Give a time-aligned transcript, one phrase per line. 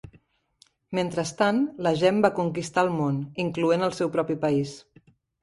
[0.99, 4.75] Mentrestant, la "Gem" va conquistar el món, incloent el seu propi país.